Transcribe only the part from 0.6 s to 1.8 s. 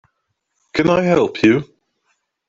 Can I help you?